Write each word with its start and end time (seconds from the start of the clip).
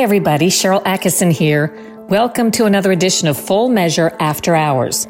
Everybody. 0.00 0.48
Sharyl 0.48 0.82
Attkisson 0.84 1.30
here. 1.30 1.76
Welcome 2.08 2.50
to 2.52 2.64
another 2.64 2.90
edition 2.90 3.28
of 3.28 3.36
Full 3.36 3.68
Measure 3.68 4.16
After 4.18 4.54
Hours. 4.54 5.06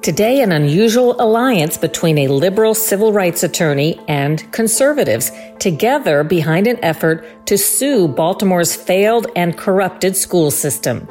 Today, 0.00 0.40
an 0.40 0.50
unusual 0.50 1.14
alliance 1.20 1.76
between 1.76 2.16
a 2.16 2.28
liberal 2.28 2.74
civil 2.74 3.12
rights 3.12 3.42
attorney 3.42 4.00
and 4.08 4.50
conservatives, 4.50 5.30
together 5.58 6.24
behind 6.24 6.68
an 6.68 6.82
effort 6.82 7.46
to 7.48 7.58
sue 7.58 8.08
Baltimore's 8.08 8.74
failed 8.74 9.26
and 9.36 9.58
corrupted 9.58 10.16
school 10.16 10.50
system. 10.50 11.06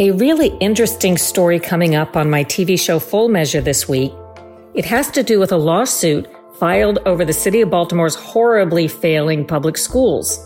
A 0.00 0.12
really 0.12 0.56
interesting 0.60 1.18
story 1.18 1.58
coming 1.58 1.96
up 1.96 2.16
on 2.16 2.30
my 2.30 2.44
TV 2.44 2.78
show 2.78 3.00
Full 3.00 3.28
Measure 3.28 3.60
this 3.60 3.88
week. 3.88 4.12
It 4.72 4.84
has 4.84 5.10
to 5.10 5.24
do 5.24 5.40
with 5.40 5.50
a 5.50 5.56
lawsuit 5.56 6.28
filed 6.60 7.00
over 7.04 7.24
the 7.24 7.32
city 7.32 7.62
of 7.62 7.70
Baltimore's 7.70 8.14
horribly 8.14 8.86
failing 8.86 9.44
public 9.44 9.76
schools. 9.76 10.38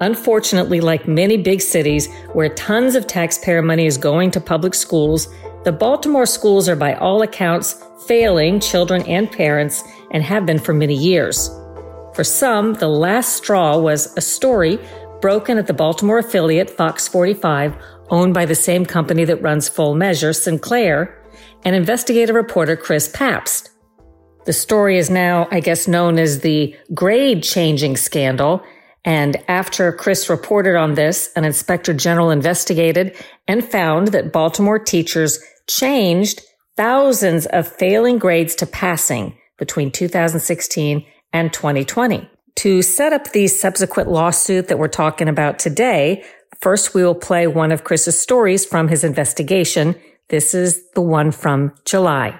Unfortunately, 0.00 0.80
like 0.80 1.06
many 1.06 1.36
big 1.36 1.60
cities 1.60 2.12
where 2.32 2.48
tons 2.56 2.96
of 2.96 3.06
taxpayer 3.06 3.62
money 3.62 3.86
is 3.86 3.96
going 3.96 4.32
to 4.32 4.40
public 4.40 4.74
schools, 4.74 5.28
the 5.62 5.70
Baltimore 5.70 6.26
schools 6.26 6.68
are 6.68 6.74
by 6.74 6.94
all 6.94 7.22
accounts 7.22 7.84
failing 8.08 8.58
children 8.58 9.02
and 9.02 9.30
parents 9.30 9.84
and 10.10 10.24
have 10.24 10.44
been 10.44 10.58
for 10.58 10.74
many 10.74 10.96
years. 10.96 11.48
For 12.14 12.24
some, 12.24 12.74
the 12.74 12.88
last 12.88 13.36
straw 13.36 13.78
was 13.78 14.12
a 14.16 14.20
story 14.20 14.80
broken 15.20 15.56
at 15.56 15.68
the 15.68 15.72
Baltimore 15.72 16.18
affiliate 16.18 16.68
Fox 16.68 17.06
45 17.06 17.76
owned 18.12 18.34
by 18.34 18.44
the 18.44 18.54
same 18.54 18.86
company 18.86 19.24
that 19.24 19.42
runs 19.42 19.68
Full 19.68 19.96
Measure, 19.96 20.32
Sinclair, 20.32 21.18
and 21.64 21.74
investigative 21.74 22.36
reporter 22.36 22.76
Chris 22.76 23.08
Papst. 23.08 23.70
The 24.44 24.52
story 24.52 24.98
is 24.98 25.08
now, 25.08 25.48
I 25.50 25.60
guess, 25.60 25.88
known 25.88 26.18
as 26.18 26.40
the 26.40 26.76
grade 26.92 27.42
changing 27.42 27.96
scandal. 27.96 28.62
And 29.04 29.36
after 29.48 29.92
Chris 29.92 30.28
reported 30.28 30.76
on 30.76 30.94
this, 30.94 31.32
an 31.34 31.44
inspector 31.44 31.94
general 31.94 32.30
investigated 32.30 33.16
and 33.48 33.64
found 33.64 34.08
that 34.08 34.32
Baltimore 34.32 34.78
teachers 34.78 35.40
changed 35.68 36.42
thousands 36.76 37.46
of 37.46 37.66
failing 37.66 38.18
grades 38.18 38.54
to 38.56 38.66
passing 38.66 39.36
between 39.58 39.90
2016 39.90 41.04
and 41.32 41.52
2020. 41.52 42.28
To 42.56 42.82
set 42.82 43.12
up 43.12 43.32
the 43.32 43.46
subsequent 43.48 44.10
lawsuit 44.10 44.68
that 44.68 44.78
we're 44.78 44.88
talking 44.88 45.28
about 45.28 45.58
today, 45.58 46.24
First, 46.62 46.94
we 46.94 47.02
will 47.02 47.16
play 47.16 47.48
one 47.48 47.72
of 47.72 47.82
Chris's 47.82 48.16
stories 48.16 48.64
from 48.64 48.86
his 48.86 49.02
investigation. 49.02 49.96
This 50.28 50.54
is 50.54 50.88
the 50.94 51.00
one 51.00 51.32
from 51.32 51.74
July. 51.84 52.38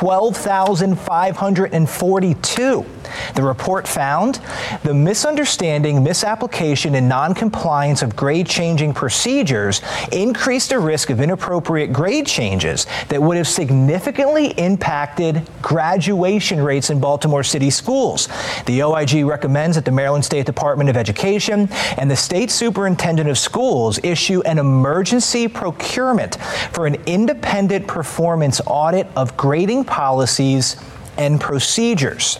12,542. 0.00 2.86
The 3.34 3.42
report 3.42 3.86
found 3.86 4.40
the 4.82 4.94
misunderstanding, 4.94 6.02
misapplication, 6.02 6.94
and 6.94 7.06
noncompliance 7.06 8.00
of 8.00 8.16
grade 8.16 8.46
changing 8.46 8.94
procedures 8.94 9.82
increased 10.10 10.70
the 10.70 10.78
risk 10.78 11.10
of 11.10 11.20
inappropriate 11.20 11.92
grade 11.92 12.26
changes 12.26 12.86
that 13.08 13.22
would 13.22 13.36
have 13.36 13.46
significantly 13.46 14.52
impacted 14.52 15.46
graduation 15.60 16.62
rates 16.62 16.88
in 16.88 16.98
Baltimore 16.98 17.42
City 17.42 17.68
schools. 17.68 18.26
The 18.64 18.82
OIG 18.82 19.26
recommends 19.26 19.76
that 19.76 19.84
the 19.84 19.92
Maryland 19.92 20.24
State 20.24 20.46
Department 20.46 20.88
of 20.88 20.96
Education 20.96 21.68
and 21.98 22.10
the 22.10 22.16
State 22.16 22.50
Superintendent 22.50 23.28
of 23.28 23.36
Schools 23.36 24.00
issue 24.02 24.40
an 24.46 24.58
emergency 24.58 25.46
procurement 25.46 26.36
for 26.72 26.86
an 26.86 26.96
independent 27.04 27.86
performance 27.86 28.62
audit 28.66 29.06
of 29.14 29.36
grading 29.36 29.84
policies 29.90 30.76
and 31.18 31.40
procedures. 31.40 32.38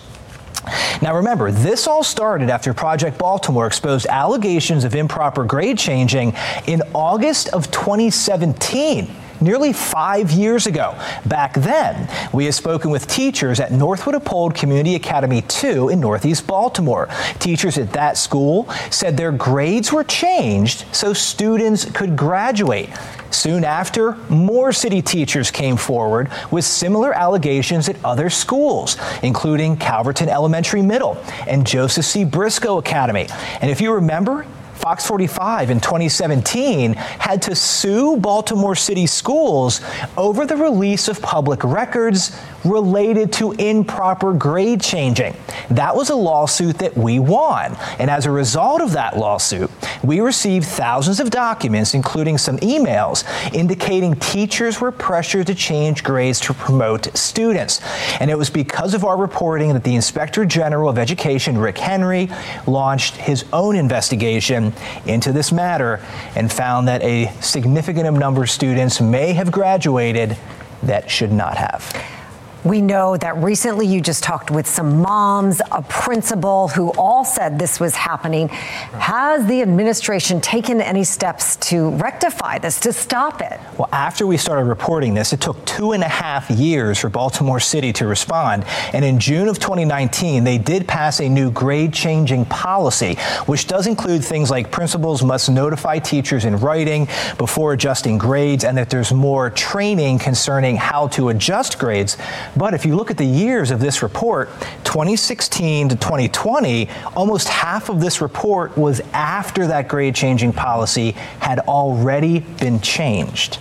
Now 1.03 1.17
remember, 1.17 1.51
this 1.51 1.87
all 1.87 2.03
started 2.03 2.51
after 2.51 2.73
Project 2.73 3.19
Baltimore 3.19 3.67
exposed 3.67 4.07
allegations 4.07 4.85
of 4.85 4.95
improper 4.95 5.45
grade 5.45 5.79
changing 5.79 6.35
in 6.67 6.83
August 6.95 7.49
of 7.49 7.71
2017 7.71 9.11
nearly 9.41 9.73
five 9.73 10.31
years 10.31 10.67
ago. 10.67 10.95
Back 11.27 11.55
then, 11.55 12.09
we 12.33 12.45
had 12.45 12.55
spoken 12.55 12.91
with 12.91 13.07
teachers 13.07 13.61
at 13.61 13.73
Northwood 13.73 14.15
Appold 14.15 14.55
Community 14.55 14.95
Academy 14.95 15.43
2 15.43 15.89
in 15.89 16.01
Northeast 16.01 16.47
Baltimore. 16.47 17.09
Teachers 17.39 17.79
at 17.79 17.93
that 17.93 18.17
school 18.17 18.69
said 18.91 19.17
their 19.17 19.33
grades 19.33 19.93
were 19.93 20.05
changed 20.05 20.85
so 20.93 21.13
students 21.13 21.85
could 21.85 22.17
graduate. 22.17 22.91
Soon 23.31 23.65
after, 23.65 24.17
more 24.29 24.73
city 24.73 25.01
teachers 25.01 25.51
came 25.51 25.77
forward 25.77 26.31
with 26.51 26.65
similar 26.65 27.13
allegations 27.15 27.89
at 27.89 28.03
other 28.05 28.29
schools, 28.29 28.97
including 29.23 29.77
Calverton 29.77 30.29
Elementary 30.29 30.83
Middle 30.83 31.17
and 31.47 31.67
Joseph 31.67 32.05
C. 32.05 32.25
Briscoe 32.25 32.79
Academy. 32.79 33.29
And 33.61 33.71
if 33.71 33.81
you 33.81 33.95
remember, 33.95 34.47
Fox 34.81 35.07
45 35.07 35.69
in 35.69 35.79
2017 35.79 36.95
had 36.95 37.43
to 37.43 37.55
sue 37.55 38.17
Baltimore 38.17 38.75
City 38.75 39.07
schools 39.07 39.83
over 40.17 40.47
the 40.47 40.57
release 40.57 41.07
of 41.09 41.21
public 41.21 41.63
records 41.63 42.35
related 42.65 43.33
to 43.35 43.53
improper 43.53 44.33
grade 44.33 44.81
changing. 44.81 45.35
That 45.71 45.95
was 45.95 46.11
a 46.11 46.15
lawsuit 46.15 46.79
that 46.79 46.97
we 46.97 47.19
won. 47.19 47.77
And 47.99 48.11
as 48.11 48.27
a 48.27 48.31
result 48.31 48.81
of 48.81 48.93
that 48.93 49.17
lawsuit, 49.17 49.71
we 50.03 50.21
received 50.21 50.67
thousands 50.67 51.21
of 51.21 51.31
documents, 51.31 51.95
including 51.95 52.39
some 52.39 52.59
emails, 52.59 53.25
indicating 53.55 54.15
teachers 54.17 54.81
were 54.81 54.93
pressured 54.93 55.47
to 55.49 55.55
change 55.55 56.03
grades 56.03 56.41
to 56.41 56.55
promote 56.55 57.17
students. 57.17 57.81
And 58.21 58.31
it 58.31 58.39
was 58.39 58.51
because 58.51 58.95
of 58.95 59.05
our 59.05 59.17
reporting 59.17 59.73
that 59.73 59.85
the 59.85 59.95
Inspector 59.95 60.45
General 60.47 60.89
of 60.89 60.99
Education, 60.99 61.59
Rick 61.59 61.79
Henry, 61.79 62.31
launched 62.67 63.17
his 63.17 63.45
own 63.53 63.77
investigation 63.77 64.73
into 65.07 65.33
this 65.33 65.53
matter 65.53 66.01
and 66.35 66.53
found 66.53 66.89
that 66.89 67.03
a 67.03 67.33
significant 67.41 68.11
number 68.19 68.43
of 68.43 68.51
students 68.51 69.01
may 69.01 69.33
have 69.33 69.53
graduated 69.53 70.37
that 70.83 71.11
should 71.11 71.33
not 71.33 71.57
have. 71.57 72.20
We 72.63 72.83
know 72.83 73.17
that 73.17 73.39
recently 73.39 73.87
you 73.87 74.03
just 74.03 74.23
talked 74.23 74.51
with 74.51 74.67
some 74.67 75.01
moms, 75.01 75.63
a 75.73 75.81
principal 75.81 76.69
who 76.69 76.91
all 76.91 77.25
said 77.25 77.59
this 77.59 77.81
was 77.81 77.95
happening. 77.95 78.49
Has 78.49 79.47
the 79.47 79.63
administration 79.63 80.43
taken 80.43 80.83
any 80.83 81.05
steps 81.05 81.57
to 81.57 81.91
rectify 81.93 82.59
this, 82.59 82.79
to 82.81 82.93
stop 82.93 83.41
it? 83.41 83.59
Well, 83.79 83.89
after 83.93 84.27
we 84.27 84.37
started 84.37 84.65
reporting 84.65 85.15
this, 85.15 85.33
it 85.33 85.41
took 85.41 85.65
two 85.65 85.93
and 85.93 86.03
a 86.03 86.09
half 86.09 86.51
years 86.51 86.99
for 86.99 87.09
Baltimore 87.09 87.61
City 87.61 87.95
to 87.95 88.07
respond. 88.07 88.67
And 88.93 89.07
in 89.07 89.19
June 89.19 89.49
of 89.49 89.59
2019, 89.59 90.45
they 90.45 90.59
did 90.59 90.87
pass 90.87 91.21
a 91.21 91.29
new 91.29 91.51
grade 91.51 91.95
changing 91.95 92.45
policy, 92.45 93.15
which 93.47 93.69
does 93.69 93.87
include 93.87 94.23
things 94.23 94.51
like 94.51 94.71
principals 94.71 95.23
must 95.23 95.49
notify 95.49 95.99
teachers 95.99 96.45
in 96.45 96.57
writing 96.57 97.09
before 97.39 97.73
adjusting 97.73 98.19
grades 98.19 98.65
and 98.65 98.77
that 98.77 98.91
there's 98.91 99.15
more 99.15 99.49
training 99.49 100.19
concerning 100.19 100.77
how 100.77 101.09
to 101.09 101.31
adjust 101.31 101.79
grades. 101.79 102.19
But 102.57 102.75
if 102.75 102.85
you 102.85 102.97
look 102.97 103.11
at 103.11 103.17
the 103.17 103.25
years 103.25 103.71
of 103.71 103.81
this 103.81 104.03
report, 104.03 104.49
2016 104.85 105.91
to 105.91 105.97
2020, 105.97 106.89
almost 107.15 107.49
half 107.49 107.89
of 107.89 108.01
this 108.01 108.21
report 108.21 108.77
was 108.77 109.01
after 109.13 109.67
that 109.69 109.89
grade 109.89 110.15
changing 110.15 110.53
policy 110.53 111.13
had 111.41 111.61
already 111.61 112.41
been 112.41 112.81
changed. 112.81 113.59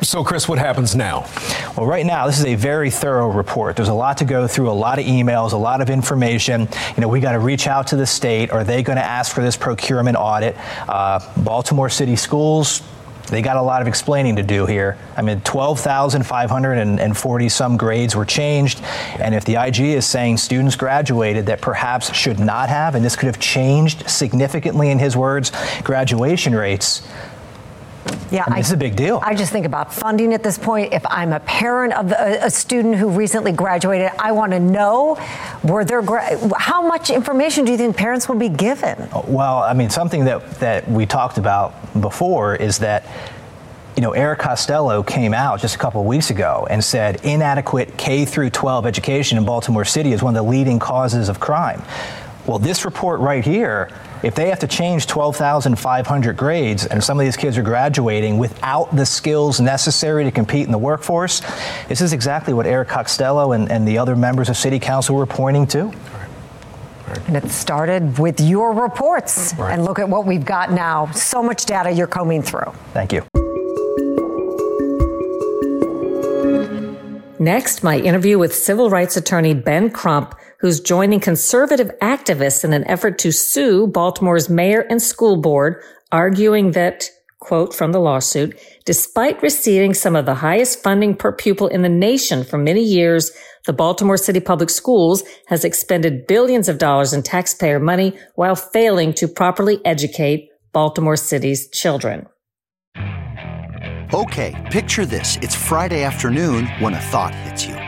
So, 0.00 0.22
Chris, 0.22 0.48
what 0.48 0.58
happens 0.58 0.94
now? 0.94 1.26
Well, 1.76 1.84
right 1.84 2.06
now, 2.06 2.28
this 2.28 2.38
is 2.38 2.44
a 2.44 2.54
very 2.54 2.88
thorough 2.88 3.32
report. 3.32 3.74
There's 3.74 3.88
a 3.88 3.94
lot 3.94 4.18
to 4.18 4.24
go 4.24 4.46
through, 4.46 4.70
a 4.70 4.72
lot 4.72 5.00
of 5.00 5.06
emails, 5.06 5.52
a 5.52 5.56
lot 5.56 5.80
of 5.80 5.90
information. 5.90 6.68
You 6.96 7.00
know, 7.00 7.08
we 7.08 7.18
got 7.18 7.32
to 7.32 7.40
reach 7.40 7.66
out 7.66 7.88
to 7.88 7.96
the 7.96 8.06
state. 8.06 8.52
Are 8.52 8.62
they 8.62 8.84
going 8.84 8.96
to 8.96 9.04
ask 9.04 9.34
for 9.34 9.42
this 9.42 9.56
procurement 9.56 10.16
audit? 10.16 10.56
Uh, 10.88 11.18
Baltimore 11.38 11.88
City 11.88 12.14
Schools, 12.14 12.80
they 13.28 13.42
got 13.42 13.56
a 13.56 13.62
lot 13.62 13.82
of 13.82 13.88
explaining 13.88 14.36
to 14.36 14.42
do 14.42 14.66
here. 14.66 14.96
I 15.16 15.22
mean, 15.22 15.40
12,540 15.42 17.48
some 17.48 17.76
grades 17.76 18.16
were 18.16 18.24
changed. 18.24 18.80
And 19.18 19.34
if 19.34 19.44
the 19.44 19.56
IG 19.56 19.80
is 19.80 20.06
saying 20.06 20.38
students 20.38 20.76
graduated 20.76 21.46
that 21.46 21.60
perhaps 21.60 22.14
should 22.14 22.38
not 22.38 22.68
have, 22.68 22.94
and 22.94 23.04
this 23.04 23.16
could 23.16 23.26
have 23.26 23.38
changed 23.38 24.08
significantly, 24.08 24.90
in 24.90 24.98
his 24.98 25.16
words, 25.16 25.52
graduation 25.82 26.54
rates, 26.54 27.06
yeah, 28.30 28.44
I 28.46 28.50
mean, 28.50 28.58
it's 28.60 28.72
a 28.72 28.76
big 28.76 28.94
deal. 28.94 29.20
I 29.22 29.34
just 29.34 29.52
think 29.52 29.64
about 29.64 29.92
funding 29.92 30.34
at 30.34 30.42
this 30.42 30.58
point. 30.58 30.92
If 30.92 31.04
I'm 31.06 31.32
a 31.32 31.40
parent 31.40 31.94
of 31.94 32.12
a, 32.12 32.46
a 32.46 32.50
student 32.50 32.96
who 32.96 33.08
recently 33.08 33.52
graduated, 33.52 34.10
I 34.18 34.32
want 34.32 34.52
to 34.52 34.60
know 34.60 35.18
were 35.64 35.84
there 35.84 36.02
gra- 36.02 36.38
how 36.58 36.86
much 36.86 37.10
information 37.10 37.64
do 37.64 37.72
you 37.72 37.78
think 37.78 37.96
parents 37.96 38.28
will 38.28 38.36
be 38.36 38.50
given? 38.50 39.08
Oh, 39.12 39.24
well, 39.26 39.58
I 39.58 39.72
mean, 39.72 39.90
something 39.90 40.24
that 40.26 40.50
that 40.60 40.88
we 40.90 41.06
talked 41.06 41.38
about 41.38 41.74
before 42.00 42.54
is 42.54 42.78
that 42.78 43.06
you 43.96 44.02
know, 44.02 44.12
Eric 44.12 44.38
Costello 44.38 45.02
came 45.02 45.34
out 45.34 45.60
just 45.60 45.74
a 45.74 45.78
couple 45.78 46.00
of 46.00 46.06
weeks 46.06 46.30
ago 46.30 46.68
and 46.70 46.84
said 46.84 47.24
inadequate 47.24 47.96
K 47.96 48.24
through 48.24 48.50
12 48.50 48.86
education 48.86 49.38
in 49.38 49.44
Baltimore 49.44 49.84
City 49.84 50.12
is 50.12 50.22
one 50.22 50.36
of 50.36 50.44
the 50.44 50.48
leading 50.48 50.78
causes 50.78 51.28
of 51.28 51.40
crime. 51.40 51.82
Well, 52.46 52.60
this 52.60 52.84
report 52.84 53.18
right 53.18 53.44
here, 53.44 53.90
if 54.22 54.34
they 54.34 54.48
have 54.48 54.58
to 54.60 54.66
change 54.66 55.06
12,500 55.06 56.36
grades 56.36 56.86
and 56.86 57.02
some 57.02 57.18
of 57.18 57.24
these 57.24 57.36
kids 57.36 57.56
are 57.56 57.62
graduating 57.62 58.38
without 58.38 58.94
the 58.94 59.06
skills 59.06 59.60
necessary 59.60 60.24
to 60.24 60.30
compete 60.30 60.66
in 60.66 60.72
the 60.72 60.78
workforce, 60.78 61.40
this 61.88 62.00
is 62.00 62.12
exactly 62.12 62.52
what 62.52 62.66
Eric 62.66 62.88
Costello 62.88 63.52
and, 63.52 63.70
and 63.70 63.86
the 63.86 63.98
other 63.98 64.16
members 64.16 64.48
of 64.48 64.56
City 64.56 64.78
Council 64.78 65.14
were 65.16 65.26
pointing 65.26 65.66
to. 65.68 65.92
And 67.26 67.36
it 67.36 67.48
started 67.50 68.18
with 68.18 68.40
your 68.40 68.72
reports. 68.72 69.54
Right. 69.56 69.72
And 69.72 69.84
look 69.84 69.98
at 69.98 70.08
what 70.08 70.26
we've 70.26 70.44
got 70.44 70.72
now. 70.72 71.10
So 71.12 71.42
much 71.42 71.64
data 71.64 71.90
you're 71.90 72.06
combing 72.06 72.42
through. 72.42 72.72
Thank 72.92 73.12
you. 73.12 73.24
Next, 77.40 77.84
my 77.84 77.98
interview 77.98 78.36
with 78.36 78.52
civil 78.52 78.90
rights 78.90 79.16
attorney 79.16 79.54
Ben 79.54 79.90
Crump, 79.90 80.34
who's 80.60 80.80
joining 80.80 81.20
conservative 81.20 81.90
activists 82.02 82.64
in 82.64 82.72
an 82.72 82.86
effort 82.88 83.18
to 83.18 83.32
sue 83.32 83.86
Baltimore's 83.86 84.48
mayor 84.48 84.80
and 84.90 85.00
school 85.00 85.36
board, 85.36 85.82
arguing 86.10 86.72
that, 86.72 87.08
quote 87.40 87.72
from 87.72 87.92
the 87.92 88.00
lawsuit, 88.00 88.58
despite 88.84 89.42
receiving 89.42 89.94
some 89.94 90.16
of 90.16 90.26
the 90.26 90.34
highest 90.34 90.82
funding 90.82 91.14
per 91.14 91.32
pupil 91.32 91.68
in 91.68 91.82
the 91.82 91.88
nation 91.88 92.44
for 92.44 92.58
many 92.58 92.82
years, 92.82 93.30
the 93.66 93.72
Baltimore 93.72 94.16
City 94.16 94.40
Public 94.40 94.70
Schools 94.70 95.22
has 95.46 95.64
expended 95.64 96.26
billions 96.26 96.68
of 96.68 96.78
dollars 96.78 97.12
in 97.12 97.22
taxpayer 97.22 97.78
money 97.78 98.18
while 98.34 98.56
failing 98.56 99.12
to 99.14 99.28
properly 99.28 99.80
educate 99.84 100.48
Baltimore 100.72 101.16
City's 101.16 101.68
children. 101.70 102.26
Okay, 104.14 104.68
picture 104.72 105.04
this. 105.04 105.36
It's 105.42 105.54
Friday 105.54 106.02
afternoon 106.02 106.66
when 106.78 106.94
a 106.94 107.00
thought 107.00 107.34
hits 107.34 107.66
you. 107.66 107.87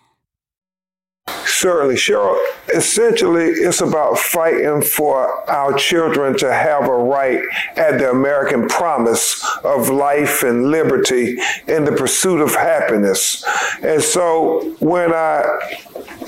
Certainly, 1.61 1.95
Sharyl. 1.95 2.39
Essentially, 2.73 3.45
it's 3.45 3.81
about 3.81 4.17
fighting 4.17 4.81
for 4.81 5.47
our 5.47 5.73
children 5.73 6.35
to 6.39 6.51
have 6.51 6.87
a 6.87 6.95
right 6.95 7.43
at 7.75 7.99
the 7.99 8.09
American 8.09 8.67
promise 8.67 9.45
of 9.63 9.89
life 9.89 10.41
and 10.41 10.71
liberty 10.71 11.37
in 11.67 11.85
the 11.85 11.91
pursuit 11.91 12.41
of 12.41 12.55
happiness. 12.55 13.45
And 13.83 14.01
so, 14.01 14.75
when 14.79 15.13
I 15.13 15.43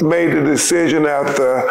made 0.02 0.34
the 0.34 0.44
decision 0.44 1.06
after 1.06 1.68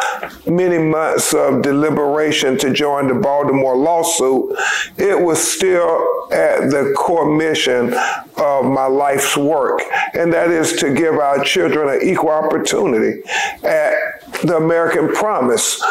many 0.51 0.79
months 0.79 1.33
of 1.33 1.63
deliberation 1.63 2.59
to 2.59 2.73
join 2.73 3.07
the 3.07 3.15
Baltimore 3.15 3.77
lawsuit, 3.77 4.57
it 4.97 5.21
was 5.21 5.41
still 5.41 6.22
at 6.33 6.71
the 6.71 6.95
core 6.97 7.37
mission 7.37 7.95
of 8.37 8.65
my 8.65 8.87
life's 8.87 9.37
work, 9.37 9.83
and 10.15 10.33
that 10.33 10.51
is 10.51 10.73
to 10.75 10.95
give 10.95 11.15
our 11.15 11.45
children 11.45 11.89
an 11.89 12.09
equal 12.09 12.31
opportunity 12.31 13.23
at 13.63 13.95
the 14.43 14.57
American 14.57 15.13
promise. 15.13 15.83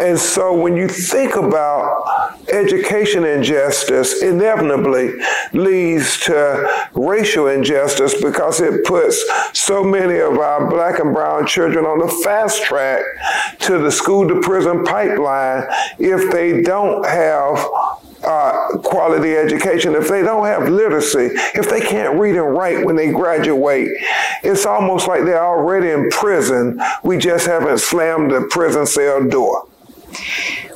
And 0.00 0.18
so 0.18 0.58
when 0.58 0.76
you 0.76 0.88
think 0.88 1.36
about 1.36 2.23
education 2.48 3.24
injustice, 3.24 4.22
inevitably 4.22 5.12
leads 5.52 6.18
to 6.20 6.88
racial 6.94 7.48
injustice 7.48 8.20
because 8.20 8.60
it 8.60 8.84
puts 8.84 9.24
so 9.52 9.82
many 9.84 10.18
of 10.18 10.38
our 10.38 10.68
black 10.70 10.98
and 10.98 11.14
brown 11.14 11.46
children 11.46 11.84
on 11.84 11.98
the 11.98 12.08
fast 12.22 12.62
track 12.62 13.02
to 13.60 13.78
the 13.78 13.90
school 13.90 14.28
to 14.28 14.40
prison 14.40 14.84
pipeline 14.84 15.64
if 15.98 16.32
they 16.32 16.62
don't 16.62 17.04
have 17.06 17.64
uh, 18.24 18.78
quality 18.78 19.36
education, 19.36 19.94
if 19.94 20.08
they 20.08 20.22
don't 20.22 20.46
have 20.46 20.68
literacy, 20.68 21.30
if 21.54 21.68
they 21.68 21.80
can't 21.80 22.18
read 22.18 22.36
and 22.36 22.54
write 22.54 22.84
when 22.84 22.96
they 22.96 23.10
graduate, 23.12 23.90
it's 24.42 24.66
almost 24.66 25.06
like 25.06 25.24
they're 25.24 25.44
already 25.44 25.90
in 25.90 26.08
prison. 26.10 26.80
We 27.02 27.18
just 27.18 27.46
haven't 27.46 27.78
slammed 27.78 28.30
the 28.30 28.46
prison 28.50 28.86
cell 28.86 29.28
door. 29.28 29.68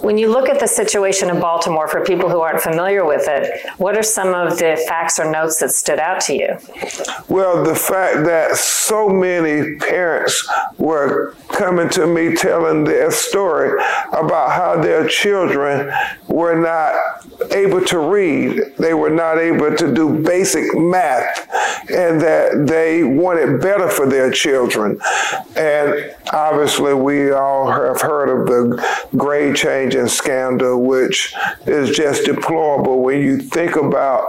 When 0.00 0.16
you 0.16 0.30
look 0.30 0.48
at 0.48 0.60
the 0.60 0.66
situation 0.66 1.28
in 1.28 1.40
Baltimore, 1.40 1.88
for 1.88 2.04
people 2.04 2.28
who 2.28 2.40
aren't 2.40 2.60
familiar 2.60 3.04
with 3.04 3.26
it, 3.26 3.66
what 3.78 3.96
are 3.96 4.02
some 4.02 4.34
of 4.34 4.58
the 4.58 4.82
facts 4.86 5.18
or 5.18 5.30
notes 5.30 5.58
that 5.60 5.70
stood 5.70 5.98
out 5.98 6.20
to 6.22 6.34
you? 6.34 6.58
Well, 7.28 7.64
the 7.64 7.74
fact 7.74 8.24
that 8.26 8.56
so 8.56 9.08
many 9.08 9.76
parents 9.76 10.48
were 10.76 11.34
coming 11.48 11.88
to 11.90 12.06
me 12.06 12.36
telling 12.36 12.84
their 12.84 13.10
story 13.10 13.80
about 14.12 14.52
how 14.52 14.80
their 14.80 15.08
children 15.08 15.92
were 16.28 16.60
not 16.60 16.94
able 17.52 17.84
to 17.86 17.98
read, 17.98 18.60
they 18.78 18.94
were 18.94 19.10
not 19.10 19.38
able 19.38 19.74
to 19.76 19.94
do 19.94 20.18
basic 20.18 20.74
math, 20.74 21.48
and 21.90 22.20
that 22.20 22.66
they 22.66 23.04
wanted 23.04 23.60
better 23.60 23.88
for 23.88 24.06
their 24.06 24.30
children. 24.30 24.98
And 25.56 26.14
obviously, 26.32 26.94
we 26.94 27.30
all 27.30 27.70
have 27.70 28.00
heard 28.00 28.28
of 28.28 28.46
the 28.46 29.08
grade 29.16 29.56
changing 29.56 30.08
scandal, 30.08 30.82
which 30.82 31.34
is 31.66 31.96
just 31.96 32.24
deplorable 32.24 33.02
when 33.02 33.20
you 33.20 33.38
think 33.38 33.76
about 33.76 34.24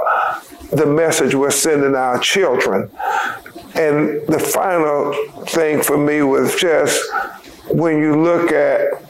the 0.72 0.86
message 0.86 1.34
we're 1.34 1.52
sending 1.52 1.96
our 1.96 2.20
children. 2.20 2.92
And 3.76 4.26
the 4.28 4.40
final 4.40 5.14
thing 5.46 5.82
for 5.82 5.98
me 5.98 6.22
was 6.22 6.56
just 6.56 7.02
when 7.70 8.00
you 8.00 8.22
look 8.22 8.52
at 8.52 9.09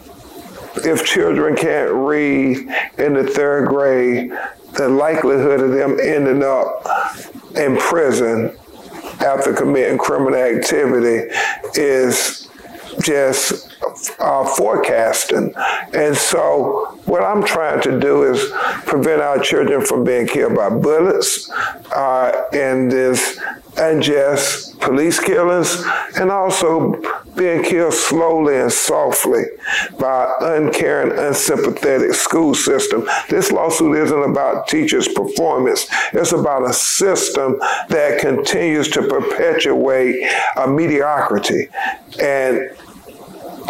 if 0.85 1.05
children 1.05 1.55
can't 1.55 1.91
read 1.91 2.57
in 2.97 3.13
the 3.13 3.23
third 3.23 3.67
grade, 3.67 4.31
the 4.77 4.89
likelihood 4.89 5.61
of 5.61 5.71
them 5.71 5.97
ending 5.99 6.43
up 6.43 6.85
in 7.55 7.77
prison 7.77 8.55
after 9.21 9.53
committing 9.53 9.97
criminal 9.97 10.35
activity 10.35 11.29
is 11.75 12.49
just 13.01 13.69
uh, 14.19 14.45
forecasting. 14.55 15.53
And 15.93 16.15
so, 16.15 16.99
what 17.05 17.23
I'm 17.23 17.43
trying 17.43 17.81
to 17.81 17.99
do 17.99 18.23
is 18.23 18.51
prevent 18.85 19.21
our 19.21 19.39
children 19.39 19.85
from 19.85 20.03
being 20.03 20.27
killed 20.27 20.55
by 20.55 20.69
bullets 20.69 21.49
uh, 21.95 22.45
in 22.53 22.89
this 22.89 23.39
unjust 23.79 24.79
police 24.79 25.19
killings, 25.19 25.83
and 26.15 26.31
also 26.31 27.01
being 27.35 27.63
killed 27.63 27.93
slowly 27.93 28.57
and 28.57 28.71
softly 28.71 29.43
by 29.99 30.33
uncaring, 30.41 31.17
unsympathetic 31.17 32.13
school 32.13 32.53
system. 32.53 33.07
This 33.29 33.51
lawsuit 33.51 33.97
isn't 33.97 34.23
about 34.23 34.67
teachers' 34.67 35.07
performance. 35.07 35.87
It's 36.13 36.31
about 36.31 36.69
a 36.69 36.73
system 36.73 37.59
that 37.89 38.19
continues 38.19 38.89
to 38.91 39.03
perpetuate 39.03 40.15
a 40.55 40.67
mediocrity. 40.67 41.69
And 42.21 42.71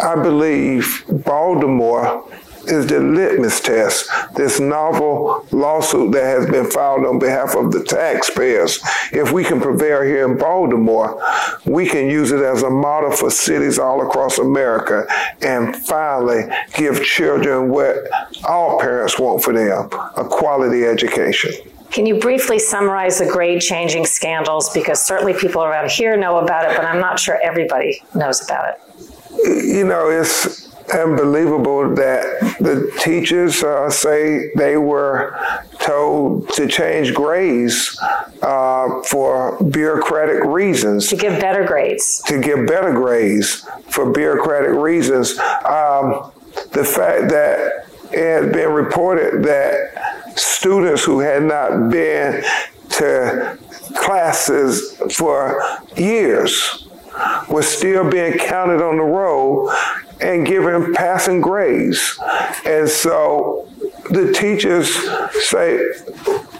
I 0.02 0.14
believe 0.22 1.04
Baltimore 1.08 2.24
is 2.66 2.86
the 2.86 3.00
litmus 3.00 3.60
test. 3.60 4.08
This 4.34 4.60
novel 4.60 5.46
lawsuit 5.50 6.12
that 6.12 6.24
has 6.24 6.46
been 6.46 6.70
filed 6.70 7.04
on 7.04 7.18
behalf 7.18 7.54
of 7.54 7.72
the 7.72 7.82
taxpayers. 7.84 8.80
If 9.12 9.32
we 9.32 9.44
can 9.44 9.60
prevail 9.60 10.02
here 10.02 10.30
in 10.30 10.38
Baltimore, 10.38 11.22
we 11.64 11.86
can 11.86 12.08
use 12.08 12.32
it 12.32 12.40
as 12.40 12.62
a 12.62 12.70
model 12.70 13.12
for 13.12 13.30
cities 13.30 13.78
all 13.78 14.06
across 14.06 14.38
America 14.38 15.06
and 15.42 15.76
finally 15.76 16.44
give 16.74 17.02
children 17.02 17.70
what 17.70 17.96
all 18.44 18.80
parents 18.80 19.18
want 19.18 19.42
for 19.42 19.52
them 19.52 19.88
a 20.16 20.24
quality 20.28 20.84
education. 20.84 21.52
Can 21.90 22.06
you 22.06 22.20
briefly 22.20 22.60
summarize 22.60 23.18
the 23.18 23.26
grade 23.26 23.60
changing 23.60 24.06
scandals? 24.06 24.70
Because 24.72 25.04
certainly 25.04 25.34
people 25.34 25.64
around 25.64 25.90
here 25.90 26.16
know 26.16 26.38
about 26.38 26.70
it, 26.70 26.76
but 26.76 26.84
I'm 26.84 27.00
not 27.00 27.18
sure 27.18 27.40
everybody 27.42 28.00
knows 28.14 28.44
about 28.44 28.74
it 28.74 28.80
you 29.44 29.84
know, 29.84 30.10
it's 30.10 30.69
unbelievable 30.92 31.94
that 31.94 32.56
the 32.60 32.92
teachers 33.00 33.62
uh, 33.62 33.90
say 33.90 34.50
they 34.56 34.76
were 34.76 35.38
told 35.80 36.48
to 36.50 36.66
change 36.66 37.14
grades 37.14 37.98
uh, 38.42 39.02
for 39.02 39.62
bureaucratic 39.64 40.44
reasons. 40.44 41.08
To 41.08 41.16
give 41.16 41.40
better 41.40 41.64
grades. 41.64 42.22
To 42.26 42.40
give 42.40 42.66
better 42.66 42.92
grades 42.92 43.66
for 43.88 44.12
bureaucratic 44.12 44.76
reasons. 44.76 45.38
Um, 45.38 46.32
the 46.72 46.84
fact 46.84 47.30
that 47.30 47.86
it 48.12 48.42
had 48.42 48.52
been 48.52 48.70
reported 48.70 49.44
that 49.44 50.38
students 50.38 51.04
who 51.04 51.20
had 51.20 51.42
not 51.42 51.90
been 51.90 52.42
to 52.90 53.58
classes 53.96 55.00
for 55.14 55.62
years 55.96 56.88
were 57.48 57.62
still 57.62 58.08
being 58.08 58.36
counted 58.38 58.82
on 58.82 58.96
the 58.96 59.02
roll 59.02 59.70
and 60.20 60.46
given 60.46 60.94
passing 60.94 61.40
grades. 61.40 62.18
And 62.64 62.88
so 62.88 63.68
the 64.10 64.32
teachers 64.32 64.92
say, 65.46 65.84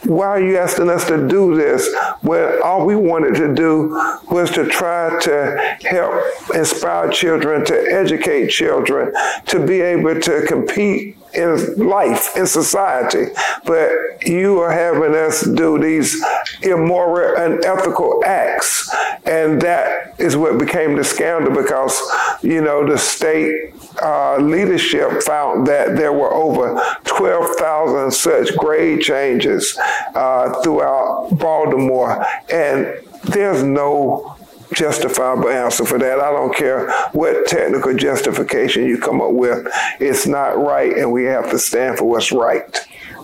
why 0.04 0.26
are 0.26 0.40
you 0.40 0.56
asking 0.56 0.88
us 0.88 1.06
to 1.08 1.28
do 1.28 1.54
this 1.54 1.94
when 2.22 2.62
all 2.62 2.86
we 2.86 2.96
wanted 2.96 3.34
to 3.36 3.54
do 3.54 3.88
was 4.30 4.50
to 4.52 4.66
try 4.66 5.18
to 5.20 5.76
help 5.82 6.24
inspire 6.54 7.10
children, 7.10 7.64
to 7.66 7.74
educate 7.74 8.48
children, 8.48 9.12
to 9.46 9.64
be 9.64 9.80
able 9.80 10.20
to 10.20 10.44
compete 10.46 11.16
in 11.34 11.88
life, 11.88 12.36
in 12.36 12.46
society. 12.46 13.26
But 13.64 13.90
you 14.26 14.58
are 14.60 14.72
having 14.72 15.14
us 15.14 15.42
do 15.42 15.78
these 15.78 16.22
immoral, 16.62 17.36
unethical 17.36 18.22
acts. 18.24 18.90
And 19.24 19.60
that 19.62 20.14
is 20.18 20.36
what 20.36 20.58
became 20.58 20.96
the 20.96 21.04
scandal 21.04 21.54
because, 21.54 22.00
you 22.42 22.60
know, 22.60 22.86
the 22.86 22.98
state 22.98 23.74
uh, 24.02 24.38
leadership 24.38 25.22
found 25.22 25.66
that 25.66 25.96
there 25.96 26.12
were 26.12 26.32
over 26.32 26.80
12,000 27.04 28.10
such 28.10 28.56
grade 28.56 29.02
changes 29.02 29.78
uh, 30.14 30.62
throughout 30.62 31.30
Baltimore. 31.32 32.24
And 32.52 32.94
there's 33.24 33.62
no 33.62 34.36
justifiable 34.72 35.48
answer 35.48 35.84
for 35.84 35.98
that. 35.98 36.20
I 36.20 36.30
don't 36.30 36.54
care 36.54 36.90
what 37.12 37.46
technical 37.46 37.94
justification 37.94 38.84
you 38.84 38.98
come 38.98 39.20
up 39.20 39.32
with. 39.32 39.66
It's 39.98 40.26
not 40.26 40.58
right, 40.58 40.96
and 40.96 41.12
we 41.12 41.24
have 41.24 41.50
to 41.50 41.58
stand 41.58 41.98
for 41.98 42.04
what's 42.04 42.32
right. 42.32 42.76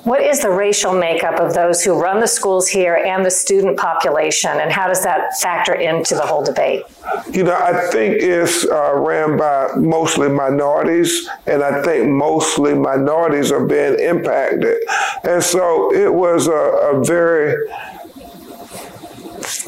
What 0.06 0.22
is 0.22 0.42
the 0.42 0.50
racial 0.50 0.92
makeup 0.92 1.40
of 1.40 1.52
those 1.52 1.82
who 1.82 2.00
run 2.00 2.20
the 2.20 2.28
schools 2.28 2.68
here 2.68 2.94
and 2.94 3.26
the 3.26 3.30
student 3.30 3.76
population, 3.76 4.52
and 4.52 4.70
how 4.70 4.86
does 4.86 5.02
that 5.02 5.36
factor 5.40 5.74
into 5.74 6.14
the 6.14 6.20
whole 6.20 6.44
debate? 6.44 6.84
You 7.32 7.42
know, 7.42 7.56
I 7.56 7.88
think 7.90 8.22
it's 8.22 8.64
uh, 8.64 8.94
ran 8.94 9.36
by 9.36 9.74
mostly 9.76 10.28
minorities, 10.28 11.28
and 11.46 11.60
I 11.60 11.82
think 11.82 12.08
mostly 12.08 12.72
minorities 12.72 13.50
are 13.50 13.66
being 13.66 13.98
impacted. 13.98 14.76
And 15.24 15.42
so 15.42 15.92
it 15.92 16.14
was 16.14 16.46
a, 16.46 16.52
a 16.52 17.04
very 17.04 17.56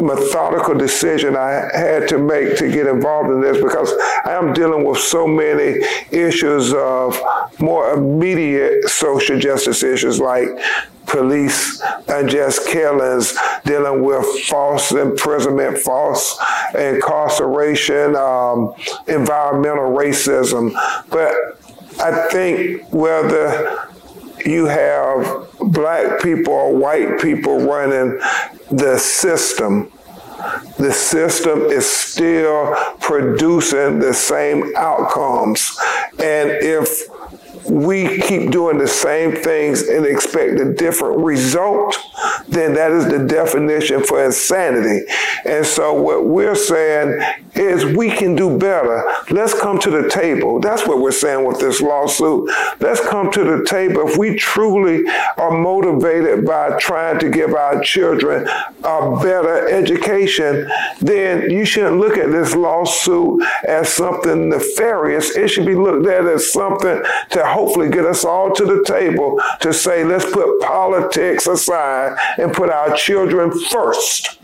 methodical 0.00 0.74
decision 0.74 1.36
I 1.36 1.68
had 1.74 2.08
to 2.08 2.18
make 2.18 2.56
to 2.58 2.70
get 2.70 2.86
involved 2.86 3.30
in 3.30 3.40
this 3.40 3.62
because 3.62 3.92
I 4.24 4.32
am 4.32 4.52
dealing 4.52 4.84
with 4.84 4.98
so 4.98 5.26
many 5.26 5.84
issues 6.10 6.72
of 6.72 7.20
more 7.58 7.92
immediate 7.92 8.88
social 8.88 9.38
justice 9.38 9.82
issues 9.82 10.20
like 10.20 10.48
police 11.06 11.82
unjust 12.06 12.66
killings, 12.66 13.36
dealing 13.64 14.02
with 14.02 14.24
false 14.44 14.92
imprisonment, 14.92 15.78
false 15.78 16.38
incarceration, 16.74 18.14
um, 18.14 18.74
environmental 19.06 19.96
racism. 19.96 20.72
But 21.08 21.34
I 22.00 22.28
think 22.30 22.92
whether 22.92 23.88
you 24.44 24.66
have 24.66 25.47
black 25.60 26.22
people 26.22 26.52
or 26.52 26.76
white 26.76 27.20
people 27.20 27.58
running 27.60 28.18
the 28.70 28.98
system, 28.98 29.90
the 30.78 30.92
system 30.92 31.62
is 31.62 31.88
still 31.88 32.74
producing 33.00 33.98
the 33.98 34.14
same 34.14 34.72
outcomes. 34.76 35.76
And 36.12 36.50
if 36.50 37.08
we 37.70 38.20
keep 38.20 38.50
doing 38.50 38.78
the 38.78 38.88
same 38.88 39.32
things 39.32 39.88
and 39.88 40.06
expect 40.06 40.60
a 40.60 40.72
different 40.72 41.18
result, 41.24 41.96
then 42.48 42.74
that 42.74 42.90
is 42.92 43.06
the 43.06 43.26
definition 43.26 44.02
for 44.02 44.24
insanity. 44.24 45.06
And 45.44 45.64
so 45.64 45.94
what 45.94 46.26
we're 46.26 46.54
saying 46.54 47.20
is 47.54 47.84
we 47.96 48.10
can 48.10 48.34
do 48.34 48.56
better. 48.56 49.04
Let's 49.30 49.58
come 49.58 49.78
to 49.80 49.90
the 49.90 50.08
table. 50.08 50.60
That's 50.60 50.86
what 50.86 51.00
we're 51.00 51.12
saying 51.12 51.44
with 51.44 51.58
this 51.58 51.80
lawsuit. 51.80 52.50
Let's 52.80 53.00
come 53.00 53.30
to 53.32 53.44
the 53.44 53.64
table. 53.64 54.08
If 54.08 54.16
we 54.16 54.36
truly 54.36 55.04
are 55.36 55.50
motivated 55.50 56.46
by 56.46 56.78
trying 56.78 57.18
to 57.20 57.28
give 57.28 57.54
our 57.54 57.82
children 57.82 58.46
a 58.84 59.20
better 59.22 59.68
education, 59.68 60.70
then 61.00 61.50
you 61.50 61.64
shouldn't 61.64 61.98
look 61.98 62.16
at 62.16 62.30
this 62.30 62.54
lawsuit 62.54 63.42
as 63.66 63.92
something 63.92 64.48
nefarious. 64.48 65.36
It 65.36 65.48
should 65.48 65.66
be 65.66 65.74
looked 65.74 66.06
at 66.06 66.26
as 66.26 66.52
something 66.52 67.02
to 67.30 67.46
hopefully 67.58 67.88
get 67.88 68.04
us 68.04 68.24
all 68.24 68.54
to 68.54 68.64
the 68.64 68.84
table 68.84 69.40
to 69.60 69.72
say, 69.72 70.04
let's 70.04 70.30
put 70.30 70.60
politics 70.60 71.48
aside 71.48 72.16
and 72.38 72.52
put 72.52 72.70
our 72.70 72.94
children 72.94 73.50
first. 73.50 74.38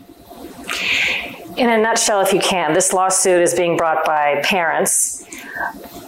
In 1.57 1.69
a 1.69 1.77
nutshell, 1.77 2.19
if 2.19 2.33
you 2.33 2.41
can, 2.41 2.73
this 2.73 2.91
lawsuit 2.91 3.41
is 3.41 3.53
being 3.53 3.77
brought 3.77 4.05
by 4.05 4.41
parents. 4.43 5.23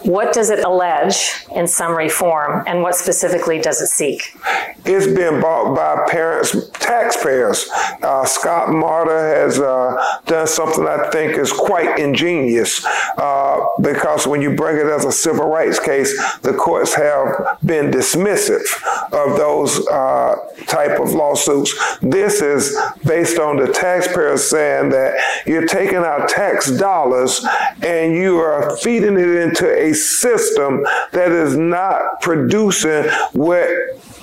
What 0.04 0.34
does 0.34 0.50
it 0.50 0.64
allege 0.64 1.46
in 1.56 1.68
summary 1.68 2.10
form, 2.10 2.64
and 2.68 2.82
what 2.82 2.96
specifically 2.96 3.60
does 3.60 3.82
it 3.82 3.88
seek? 3.88 4.38
It's 4.86 5.08
been 5.08 5.42
by 5.42 6.06
parents, 6.10 6.70
taxpayers. 6.74 7.70
Uh, 8.02 8.26
Scott 8.26 8.70
Marder 8.70 9.36
has 9.36 9.60
uh, 9.60 10.20
done 10.26 10.48
something 10.48 10.88
I 10.88 11.10
think 11.12 11.38
is 11.38 11.52
quite 11.52 12.00
ingenious 12.00 12.86
uh, 13.18 13.66
because 13.82 14.26
when 14.28 14.42
you 14.42 14.56
bring 14.56 14.78
it 14.78 14.90
as 14.90 15.04
a 15.04 15.12
civil 15.12 15.48
rights 15.48 15.80
case, 15.80 16.16
the 16.40 16.54
courts 16.54 16.94
have 16.94 17.58
been 17.66 17.92
dismissive 17.92 18.66
of 19.12 19.38
those 19.38 19.86
uh, 19.88 20.36
type 20.68 21.00
of 21.00 21.12
lawsuits. 21.12 21.74
This 22.02 22.42
is 22.42 22.78
based 23.06 23.40
on 23.40 23.58
the 23.58 23.74
taxpayers 23.74 24.50
saying 24.50 24.90
that 24.90 25.18
you're 25.46 25.68
taking 25.68 26.00
our 26.00 26.28
tax 26.28 26.72
dollars 26.72 27.46
and 27.82 28.16
you 28.16 28.38
are 28.38 28.76
feeding 28.78 29.18
it 29.18 29.30
into 29.30 29.72
a 29.72 29.94
system 29.94 30.86
that 31.12 31.32
is 31.32 31.56
not 31.58 32.22
producing 32.22 33.04
what 33.34 33.68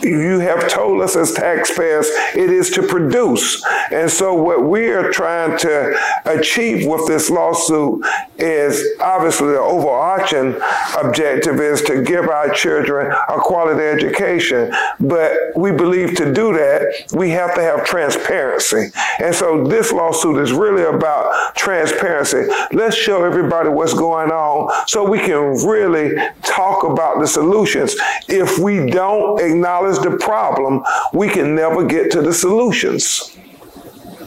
you 0.05 0.39
have 0.41 0.69
told 0.69 1.01
us 1.01 1.17
as 1.17 1.33
taxpayers 1.33 2.07
it 2.35 2.51
is 2.51 2.71
to 2.71 2.83
produce. 2.83 3.65
And 3.91 4.11
so, 4.11 4.35
what 4.35 4.65
we 4.65 4.89
are 4.91 5.11
trying 5.11 5.59
to 5.59 5.99
achieve 6.25 6.87
with 6.87 7.07
this 7.07 7.31
lawsuit 7.31 8.05
is 8.39 8.83
obviously 9.01 9.49
the 9.49 9.61
overarching 9.61 10.61
objective 10.99 11.61
is 11.61 11.83
to 11.83 12.03
give 12.03 12.29
our 12.29 12.53
children 12.53 13.13
a 13.29 13.39
quality 13.39 13.85
education. 13.85 14.73
But 15.01 15.33
we 15.57 15.73
believe 15.73 16.17
to 16.17 16.33
do 16.33 16.53
that, 16.55 17.13
we 17.13 17.31
have 17.31 17.55
to 17.55 17.63
have 17.63 17.85
transparency. 17.85 18.91
And 19.19 19.35
so, 19.35 19.65
this 19.65 19.93
lawsuit 19.93 20.39
is 20.39 20.53
really 20.53 20.83
about 20.83 21.57
transparency. 21.57 22.45
Let's 22.73 22.97
show 22.97 23.25
everybody 23.25 23.69
what's 23.69 23.95
going 23.95 24.31
on 24.31 24.71
so 24.87 25.09
we 25.09 25.19
can 25.19 25.55
really 25.67 26.15
talk 26.43 26.85
about 26.85 27.21
the 27.21 27.27
solutions. 27.27 27.97
If 28.29 28.59
we 28.59 28.91
don't 28.91 29.41
acknowledge 29.41 29.94
the 30.01 30.17
problem, 30.19 30.85
we 31.13 31.29
can 31.29 31.55
never 31.55 31.85
get 31.85 32.11
to 32.13 32.23
the 32.23 32.33
solutions. 32.33 33.37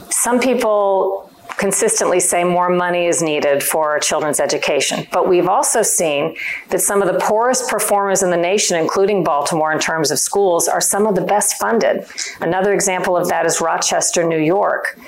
Some 0.10 0.40
people 0.40 1.28
consistently 1.58 2.20
say 2.20 2.44
more 2.44 2.70
money 2.70 3.08
is 3.08 3.22
needed 3.22 3.64
for 3.64 4.00
children's 4.00 4.40
education. 4.40 5.06
But 5.12 5.28
we've 5.28 5.48
also 5.48 5.82
seen 5.82 6.38
that 6.70 6.80
some 6.80 7.02
of 7.02 7.12
the 7.12 7.20
poorest 7.20 7.70
performers 7.70 8.22
in 8.22 8.30
the 8.30 8.38
nation, 8.38 8.78
including 8.78 9.24
Baltimore 9.24 9.72
in 9.72 9.80
terms 9.80 10.12
of 10.12 10.20
schools, 10.20 10.68
are 10.68 10.82
some 10.82 11.08
of 11.08 11.16
the 11.16 11.22
best 11.22 11.56
funded. 11.58 12.06
Another 12.40 12.74
example 12.74 13.18
of 13.18 13.28
that 13.30 13.46
is 13.46 13.60
Rochester, 13.60 14.24
New 14.24 14.40
York. 14.40 15.00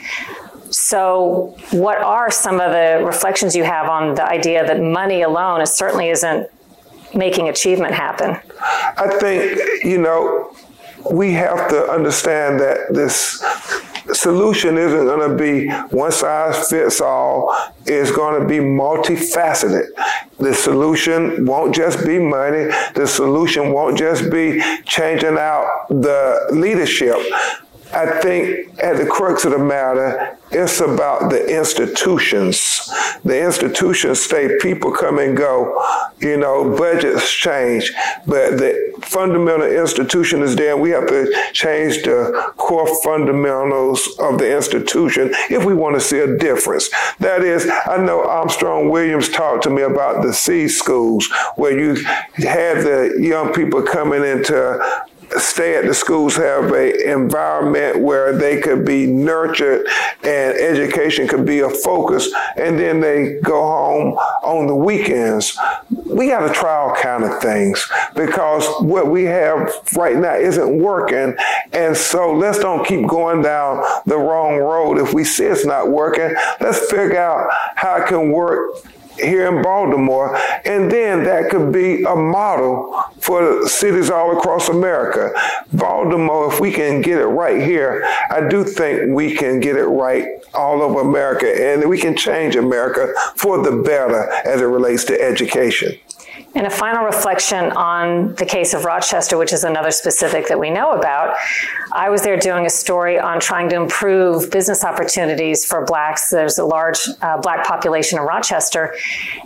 So, 0.72 1.56
what 1.72 1.98
are 1.98 2.30
some 2.30 2.60
of 2.60 2.72
the 2.72 3.04
reflections 3.04 3.56
you 3.56 3.64
have 3.64 3.90
on 3.90 4.16
the 4.16 4.24
idea 4.24 4.66
that 4.66 4.80
money 4.80 5.24
alone 5.24 5.62
is 5.62 5.74
certainly 5.74 6.10
isn't 6.10 6.48
making 7.14 7.50
achievement 7.50 7.94
happen? 7.94 8.38
I 8.98 9.18
think, 9.20 9.84
you 9.84 9.98
know, 9.98 10.56
we 11.12 11.32
have 11.34 11.70
to 11.70 11.90
understand 11.90 12.60
that 12.60 12.94
this 12.94 13.44
solution 14.14 14.78
isn't 14.78 15.06
going 15.06 15.30
to 15.30 15.36
be 15.36 15.70
one 15.96 16.12
size 16.12 16.70
fits 16.70 17.02
all. 17.02 17.56
It's 17.86 18.12
going 18.12 18.42
to 18.42 18.48
be 18.48 18.58
multifaceted. 18.58 19.88
The 20.40 20.54
solution 20.54 21.46
won't 21.46 21.76
just 21.76 22.06
be 22.06 22.20
money. 22.20 22.66
The 22.96 23.08
solution 23.08 23.72
won't 23.72 23.98
just 23.98 24.30
be 24.32 24.62
changing 24.86 25.38
out 25.38 25.88
the 25.90 26.48
leadership. 26.52 27.18
I 27.94 28.20
think 28.22 28.78
at 28.84 28.98
the 28.98 29.06
crux 29.06 29.46
of 29.46 29.52
the 29.52 29.58
matter, 29.58 30.38
it's 30.52 30.80
about 30.80 31.30
the 31.30 31.58
institutions. 31.58 32.90
The 33.24 33.44
institutions 33.44 34.22
stay, 34.22 34.58
people 34.60 34.92
come 34.92 35.20
and 35.20 35.36
go, 35.36 35.84
you 36.20 36.38
know, 36.38 36.76
budgets 36.78 37.32
change, 37.32 37.92
but 38.26 38.58
the 38.58 38.94
fundamental 39.02 39.68
institution 39.68 40.42
is 40.42 40.56
there. 40.56 40.78
We 40.78 40.92
have 40.92 41.08
to 41.08 41.32
change 41.54 42.04
the 42.04 42.52
core 42.58 42.88
fundamentals 43.04 44.08
of 44.20 44.38
the 44.38 44.56
institution 44.56 45.32
if 45.50 45.66
we 45.66 45.74
want 45.74 45.96
to 45.96 46.02
see 46.02 46.20
a 46.20 46.38
difference. 46.38 46.90
That 47.20 47.44
is, 47.44 47.70
I 47.88 47.98
know 47.98 48.24
Armstrong 48.24 48.90
Williams 48.90 49.30
talked 49.30 49.64
to 49.64 49.70
me 49.70 49.82
about 49.82 50.24
the 50.24 50.34
SEED 50.34 50.72
schools 50.72 51.28
where 51.56 51.78
you 51.78 51.96
had 52.36 52.84
the 52.84 53.18
young 53.20 53.54
people 53.54 53.82
coming 53.82 54.24
into 54.24 55.06
stay 55.38 55.76
at 55.76 55.86
the 55.86 55.94
schools 55.94 56.36
have 56.36 56.72
a 56.72 57.12
environment 57.12 58.00
where 58.00 58.36
they 58.36 58.60
could 58.60 58.86
be 58.86 59.06
nurtured 59.06 59.86
and 60.24 60.58
education 60.58 61.28
could 61.28 61.46
be 61.46 61.60
a 61.60 61.70
focus 61.70 62.34
and 62.58 62.80
then 62.80 63.00
they 63.00 63.40
go 63.42 63.62
home 63.62 64.14
on 64.44 64.68
the 64.68 64.76
weekends. 64.76 65.58
We 66.06 66.28
got 66.28 66.48
to 66.48 66.54
try 66.54 66.76
all 66.76 66.96
kind 66.96 67.24
of 67.24 67.42
things 67.42 67.88
because 68.16 68.66
what 68.82 69.08
we 69.08 69.24
have 69.26 69.72
right 69.96 70.16
now 70.16 70.36
isn't 70.36 70.80
working 70.80 71.36
and 71.72 71.96
so 71.96 72.34
let's 72.34 72.60
don't 72.60 72.86
keep 72.86 73.08
going 73.08 73.42
down 73.42 73.84
the 74.06 74.18
wrong 74.18 74.58
road. 74.58 74.98
If 74.98 75.14
we 75.14 75.24
see 75.24 75.46
it's 75.46 75.66
not 75.66 75.90
working 75.90 76.36
let's 76.60 76.90
figure 76.90 77.18
out 77.18 77.50
how 77.76 77.98
it 77.98 78.08
can 78.08 78.32
work 78.32 78.76
here 79.20 79.48
in 79.48 79.62
Baltimore, 79.62 80.36
and 80.66 80.92
then 80.92 81.24
that 81.24 81.50
could 81.50 81.72
be 81.72 82.04
a 82.04 82.16
model 82.16 83.04
for 83.20 83.68
cities 83.68 84.10
all 84.10 84.38
across 84.38 84.70
America. 84.70 85.32
Baltimore, 85.74 86.52
if 86.52 86.60
we 86.60 86.72
can 86.72 87.02
get 87.02 87.20
it 87.20 87.26
right 87.26 87.62
here, 87.62 88.04
I 88.30 88.48
do 88.48 88.64
think 88.64 89.14
we 89.14 89.36
can 89.36 89.60
get 89.60 89.76
it 89.76 89.86
right 89.86 90.26
all 90.54 90.82
over 90.82 91.02
America, 91.02 91.48
and 91.48 91.88
we 91.90 91.98
can 91.98 92.16
change 92.16 92.56
America 92.56 93.14
for 93.36 93.62
the 93.62 93.84
better 93.84 94.30
as 94.46 94.62
it 94.62 94.66
relates 94.66 95.04
to 95.06 95.22
education. 95.22 95.98
And 96.56 96.66
a 96.66 96.70
final 96.70 97.06
reflection 97.06 97.72
on 97.74 98.34
the 98.36 98.46
case 98.46 98.74
of 98.74 98.84
Rochester, 98.84 99.38
which 99.38 99.54
is 99.54 99.64
another 99.64 99.92
specific 99.92 100.48
that 100.48 100.60
we 100.60 100.72
know 100.72 100.94
about. 100.94 101.36
I 101.92 102.10
was 102.10 102.24
there 102.24 102.38
doing 102.38 102.66
a 102.66 102.70
story 102.72 103.20
on 103.20 103.40
trying 103.40 103.70
to 103.70 103.76
improve 103.76 104.50
business 104.50 104.84
opportunities 104.84 105.64
for 105.64 105.86
blacks. 105.86 106.32
There's 106.32 106.58
a 106.58 106.66
large 106.66 107.00
uh, 107.22 107.38
black 107.38 107.68
population 107.68 108.18
in 108.18 108.26
Rochester, 108.26 108.96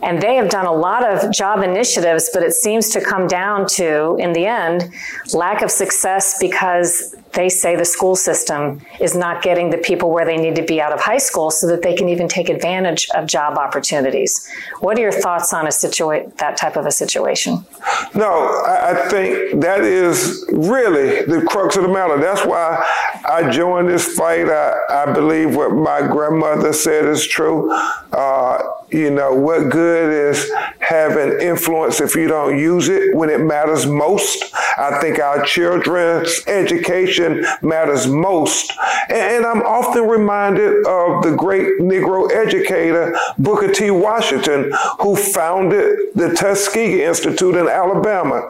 and 0.02 0.22
they 0.22 0.36
have 0.36 0.50
done 0.50 0.66
a 0.66 0.72
lot 0.72 1.06
of 1.06 1.30
job 1.34 1.62
initiatives, 1.62 2.30
but 2.34 2.42
it 2.42 2.54
seems 2.54 2.89
to 2.92 3.02
come 3.02 3.28
down 3.28 3.68
to, 3.68 4.16
in 4.18 4.32
the 4.32 4.46
end, 4.46 4.89
lack 5.34 5.62
of 5.62 5.72
success 5.72 6.38
because 6.39 7.16
they 7.34 7.50
say 7.50 7.76
the 7.76 7.86
school 7.86 8.15
system 8.15 8.80
is 9.00 9.15
not 9.15 9.41
getting 9.41 9.69
the 9.69 9.78
people 9.78 10.12
where 10.12 10.26
they 10.26 10.38
need 10.38 10.56
to 10.56 10.62
be 10.63 10.80
out 10.80 10.93
of 10.93 11.02
high 11.02 11.17
school 11.17 11.50
so 11.52 11.67
that 11.67 11.82
they 11.82 11.96
can 11.96 12.08
even 12.10 12.28
take 12.28 12.50
advantage 12.50 13.08
of 13.15 13.26
job 13.28 13.58
opportunities. 13.58 14.48
What 14.80 14.98
are 14.98 15.02
your 15.02 15.12
thoughts 15.12 15.54
on 15.54 15.65
a 15.65 15.69
situa- 15.69 16.36
that 16.38 16.58
type 16.58 16.76
of 16.76 16.86
a 16.86 16.91
situation? 16.91 17.65
No, 18.13 18.63
I 18.65 19.08
think 19.10 19.62
that 19.62 19.82
is 19.82 20.46
really 20.52 21.24
the 21.26 21.41
crux 21.48 21.76
of 21.76 21.84
the 21.84 21.89
matter. 21.89 22.17
That's 22.17 22.46
why 22.46 22.86
I 23.26 23.50
joined 23.50 23.89
this 23.89 24.13
fight. 24.15 24.48
I, 24.50 24.74
I 24.89 25.12
believe 25.13 25.56
what 25.56 25.72
my 25.72 26.02
grandmother 26.02 26.74
said 26.74 27.06
is 27.06 27.26
true. 27.26 27.72
Uh, 28.12 28.62
you 28.93 29.10
know, 29.10 29.34
what 29.34 29.69
good 29.69 30.32
is 30.32 30.51
having 30.79 31.41
influence 31.41 31.99
if 31.99 32.15
you 32.15 32.27
don't 32.27 32.58
use 32.60 32.89
it 32.89 33.15
when 33.15 33.29
it 33.29 33.41
matters 33.41 33.86
most? 33.86 34.53
I 34.77 34.99
think 35.01 35.19
our 35.19 35.43
children's 35.43 36.41
education 36.47 37.45
matters 37.62 38.08
most. 38.08 38.71
And 39.10 39.45
I'm 39.45 39.62
often 39.63 40.08
reminded 40.08 40.86
of 40.86 41.23
the 41.23 41.36
great 41.38 41.79
Negro 41.79 42.32
educator, 42.32 43.15
Booker 43.38 43.71
T. 43.71 43.91
Washington, 43.91 44.71
who 44.99 45.15
founded 45.15 45.97
the 46.15 46.34
Tuskegee 46.34 47.03
Institute 47.03 47.56
in 47.56 47.67
Alabama. 47.67 48.49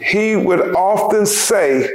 He 0.00 0.36
would 0.36 0.74
often 0.74 1.26
say, 1.26 1.88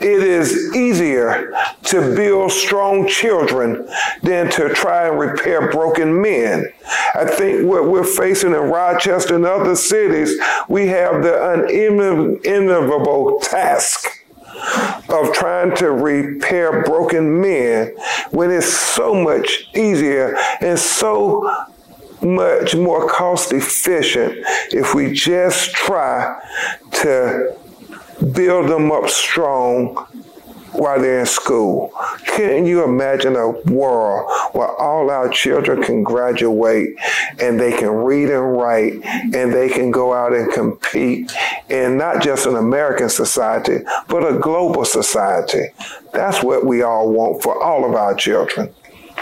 it 0.00 0.22
is 0.22 0.74
easier 0.74 1.52
to 1.84 2.14
build 2.14 2.50
strong 2.52 3.06
children 3.06 3.86
than 4.22 4.50
to 4.50 4.70
try 4.70 5.08
and 5.08 5.18
repair 5.18 5.70
broken 5.70 6.20
men. 6.20 6.72
I 7.14 7.26
think 7.26 7.66
what 7.66 7.86
we're 7.86 8.04
facing 8.04 8.52
in 8.52 8.60
Rochester 8.60 9.36
and 9.36 9.44
other 9.44 9.76
cities, 9.76 10.38
we 10.68 10.86
have 10.88 11.22
the 11.22 11.52
unenviable 12.44 13.40
task 13.40 14.24
of 15.08 15.32
trying 15.32 15.74
to 15.76 15.90
repair 15.90 16.82
broken 16.84 17.40
men 17.40 17.94
when 18.30 18.50
it's 18.50 18.72
so 18.72 19.14
much 19.14 19.68
easier 19.74 20.36
and 20.60 20.78
so 20.78 21.66
much 22.22 22.74
more 22.74 23.08
cost 23.08 23.52
efficient 23.52 24.34
if 24.72 24.94
we 24.94 25.12
just 25.12 25.72
try 25.72 26.38
to 26.92 27.56
build 28.20 28.68
them 28.68 28.92
up 28.92 29.08
strong 29.08 30.06
while 30.72 31.00
they're 31.00 31.20
in 31.20 31.26
school. 31.26 31.92
Can 32.26 32.64
you 32.64 32.84
imagine 32.84 33.34
a 33.36 33.50
world 33.50 34.30
where 34.52 34.68
all 34.68 35.10
our 35.10 35.28
children 35.28 35.82
can 35.82 36.02
graduate 36.02 36.90
and 37.40 37.58
they 37.58 37.76
can 37.76 37.90
read 37.90 38.30
and 38.30 38.56
write 38.56 38.94
and 39.04 39.52
they 39.52 39.68
can 39.68 39.90
go 39.90 40.14
out 40.14 40.32
and 40.32 40.52
compete 40.52 41.32
in 41.68 41.98
not 41.98 42.22
just 42.22 42.46
an 42.46 42.56
American 42.56 43.08
society, 43.08 43.78
but 44.08 44.22
a 44.22 44.38
global 44.38 44.84
society? 44.84 45.66
That's 46.12 46.42
what 46.42 46.64
we 46.64 46.82
all 46.82 47.10
want 47.10 47.42
for 47.42 47.60
all 47.62 47.84
of 47.84 47.94
our 47.94 48.14
children 48.14 48.74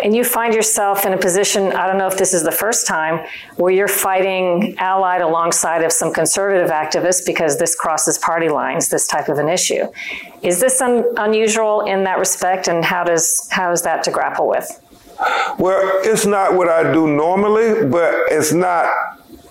and 0.03 0.15
you 0.15 0.25
find 0.25 0.55
yourself 0.55 1.05
in 1.05 1.13
a 1.13 1.19
position, 1.19 1.73
I 1.73 1.87
don't 1.87 1.99
know 1.99 2.07
if 2.07 2.17
this 2.17 2.33
is 2.35 2.43
the 2.43 2.53
first 2.53 2.87
time, 2.87 3.27
where 3.57 3.73
you're 3.73 3.89
fighting 3.89 4.77
allied 4.79 5.21
alongside 5.21 5.83
of 5.83 5.93
some 5.93 6.13
conservative 6.13 6.71
activists 6.71 7.25
because 7.25 7.59
this 7.59 7.75
crosses 7.75 8.19
party 8.19 8.49
lines, 8.49 8.89
this 8.89 9.07
type 9.07 9.29
of 9.29 9.39
an 9.39 9.49
issue. 9.49 9.85
Is 10.43 10.61
this 10.61 10.81
un- 10.81 11.05
unusual 11.17 11.83
in 11.83 12.05
that 12.05 12.19
respect, 12.19 12.69
and 12.69 12.85
how 12.85 13.05
does 13.05 13.49
how 13.51 13.73
is 13.73 13.83
that 13.83 14.05
to 14.05 14.11
grapple 14.11 14.49
with? 14.49 14.81
Well, 15.59 16.01
it's 16.05 16.27
not 16.27 16.55
what 16.55 16.69
I 16.69 16.93
do 16.93 17.09
normally, 17.09 17.89
but 17.89 18.15
it's 18.31 18.53
not 18.53 18.93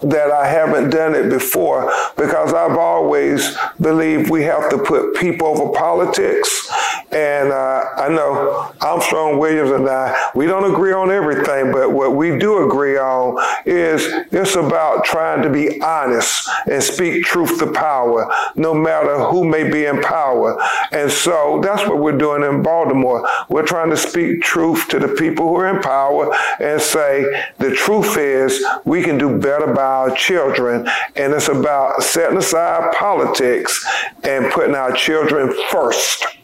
that 0.01 0.31
I 0.31 0.47
haven't 0.47 0.91
done 0.91 1.15
it 1.15 1.29
before 1.29 1.91
because 2.15 2.53
I've 2.53 2.77
always 2.77 3.57
believed 3.81 4.29
we 4.29 4.43
have 4.43 4.69
to 4.69 4.77
put 4.77 5.15
people 5.15 5.47
over 5.47 5.71
politics. 5.73 6.66
And 7.11 7.53
uh, 7.53 7.83
I 7.95 8.09
know 8.09 8.73
Armstrong 8.81 9.39
Williams 9.39 9.71
and 9.71 9.87
I, 9.87 10.31
we 10.35 10.45
don't 10.45 10.71
agree 10.71 10.91
on 10.91 11.09
everything, 11.09 11.71
but 11.71 11.91
what 11.93 12.15
we 12.15 12.37
do 12.37 12.65
agree 12.67 12.97
on 12.97 13.37
is 13.65 14.05
it's 14.31 14.55
about 14.55 15.05
trying 15.05 15.41
to 15.43 15.49
be 15.49 15.81
honest 15.81 16.49
and 16.69 16.83
speak 16.83 17.23
truth 17.23 17.59
to 17.59 17.71
power, 17.71 18.29
no 18.55 18.73
matter 18.73 19.19
who 19.19 19.45
may 19.45 19.69
be 19.69 19.85
in 19.85 20.01
power. 20.01 20.61
And 20.91 21.09
so 21.09 21.61
that's 21.63 21.87
what 21.87 21.99
we're 21.99 22.17
doing 22.17 22.43
in 22.43 22.61
Baltimore. 22.61 23.25
We're 23.47 23.65
trying 23.65 23.89
to 23.91 23.97
speak 23.97 24.41
truth 24.41 24.89
to 24.89 24.99
the 24.99 25.07
people 25.07 25.47
who 25.47 25.55
are 25.55 25.75
in 25.75 25.81
power 25.81 26.35
and 26.59 26.81
say 26.81 27.45
the 27.57 27.71
truth 27.71 28.17
is 28.17 28.63
we 28.83 29.01
can 29.01 29.17
do 29.17 29.37
better 29.39 29.73
by 29.73 29.81
our 29.81 30.15
children. 30.15 30.87
And 31.15 31.33
it's 31.33 31.47
about 31.47 32.03
setting 32.03 32.37
aside 32.37 32.93
politics 32.97 33.85
and 34.23 34.51
putting 34.51 34.75
our 34.75 34.91
children 34.91 35.53
first. 35.69 36.36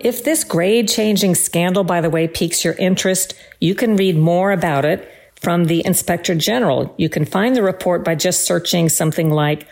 If 0.00 0.22
this 0.24 0.44
grade 0.44 0.88
changing 0.88 1.34
scandal, 1.34 1.84
by 1.84 2.00
the 2.00 2.10
way, 2.10 2.28
piques 2.28 2.64
your 2.64 2.74
interest, 2.74 3.34
you 3.60 3.74
can 3.74 3.96
read 3.96 4.16
more 4.16 4.52
about 4.52 4.84
it 4.84 5.10
from 5.40 5.64
the 5.64 5.84
Inspector 5.84 6.34
General. 6.36 6.94
You 6.98 7.08
can 7.08 7.24
find 7.24 7.56
the 7.56 7.62
report 7.62 8.04
by 8.04 8.14
just 8.14 8.44
searching 8.44 8.88
something 8.88 9.30
like 9.30 9.66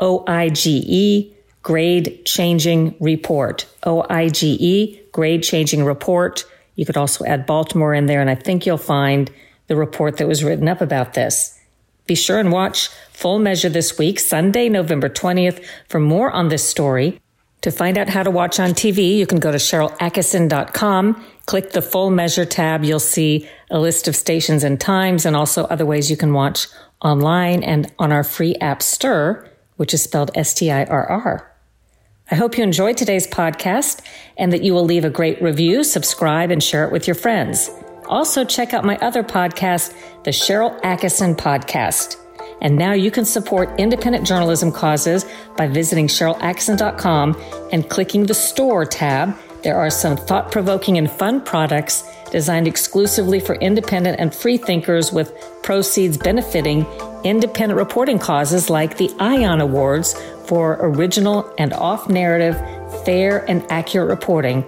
OIGE 0.00 1.32
grade 1.62 2.24
changing 2.24 2.94
report. 3.00 3.66
OIGE 3.86 5.00
grade 5.12 5.42
changing 5.42 5.84
report. 5.84 6.44
You 6.74 6.86
could 6.86 6.96
also 6.96 7.24
add 7.24 7.46
Baltimore 7.46 7.94
in 7.94 8.06
there, 8.06 8.20
and 8.20 8.30
I 8.30 8.34
think 8.34 8.66
you'll 8.66 8.78
find 8.78 9.30
the 9.66 9.76
report 9.76 10.16
that 10.16 10.28
was 10.28 10.42
written 10.42 10.68
up 10.68 10.80
about 10.80 11.14
this. 11.14 11.58
Be 12.06 12.14
sure 12.16 12.38
and 12.38 12.50
watch 12.50 12.88
Full 13.12 13.38
Measure 13.38 13.68
this 13.68 13.96
week, 13.96 14.18
Sunday, 14.18 14.68
November 14.68 15.08
20th, 15.08 15.64
for 15.88 16.00
more 16.00 16.32
on 16.32 16.48
this 16.48 16.68
story. 16.68 17.21
To 17.62 17.70
find 17.70 17.96
out 17.96 18.08
how 18.08 18.22
to 18.24 18.30
watch 18.30 18.58
on 18.58 18.70
TV, 18.70 19.16
you 19.16 19.26
can 19.26 19.38
go 19.38 19.52
to 19.52 19.58
SharylAttkisson.com, 19.58 21.24
click 21.46 21.70
the 21.70 21.82
Full 21.82 22.10
Measure 22.10 22.44
tab. 22.44 22.84
You'll 22.84 22.98
see 22.98 23.48
a 23.70 23.78
list 23.78 24.08
of 24.08 24.16
stations 24.16 24.64
and 24.64 24.80
times, 24.80 25.24
and 25.24 25.36
also 25.36 25.64
other 25.64 25.86
ways 25.86 26.10
you 26.10 26.16
can 26.16 26.32
watch 26.32 26.66
online 27.00 27.62
and 27.62 27.92
on 27.98 28.10
our 28.10 28.24
free 28.24 28.56
app 28.56 28.80
STIRR, 28.80 29.48
which 29.76 29.94
is 29.94 30.02
spelled 30.02 30.32
S 30.34 30.54
T 30.54 30.70
I 30.70 32.34
hope 32.34 32.56
you 32.56 32.64
enjoyed 32.64 32.96
today's 32.96 33.26
podcast 33.26 34.00
and 34.36 34.52
that 34.52 34.62
you 34.62 34.74
will 34.74 34.84
leave 34.84 35.04
a 35.04 35.10
great 35.10 35.40
review, 35.42 35.84
subscribe, 35.84 36.50
and 36.50 36.62
share 36.62 36.84
it 36.84 36.92
with 36.92 37.06
your 37.06 37.14
friends. 37.14 37.70
Also, 38.06 38.44
check 38.44 38.74
out 38.74 38.84
my 38.84 38.96
other 38.98 39.22
podcast, 39.22 39.94
the 40.24 40.30
Sharyl 40.30 40.80
Attkisson 40.82 41.36
Podcast. 41.36 42.16
And 42.62 42.78
now 42.78 42.92
you 42.92 43.10
can 43.10 43.24
support 43.26 43.78
independent 43.78 44.26
journalism 44.26 44.72
causes 44.72 45.26
by 45.56 45.66
visiting 45.66 46.06
SharylAttkisson.com 46.06 47.36
and 47.72 47.90
clicking 47.90 48.24
the 48.24 48.34
Store 48.34 48.86
tab. 48.86 49.36
There 49.62 49.76
are 49.76 49.90
some 49.90 50.16
thought 50.16 50.50
provoking 50.50 50.96
and 50.96 51.10
fun 51.10 51.42
products 51.42 52.04
designed 52.30 52.66
exclusively 52.66 53.40
for 53.40 53.56
independent 53.56 54.18
and 54.18 54.34
free 54.34 54.56
thinkers 54.56 55.12
with 55.12 55.34
proceeds 55.62 56.16
benefiting 56.16 56.86
independent 57.24 57.78
reporting 57.78 58.18
causes 58.18 58.70
like 58.70 58.96
the 58.96 59.10
ION 59.20 59.60
Awards 59.60 60.20
for 60.46 60.78
original 60.80 61.52
and 61.58 61.72
off 61.72 62.08
narrative, 62.08 62.56
fair 63.04 63.48
and 63.48 63.64
accurate 63.70 64.08
reporting. 64.08 64.64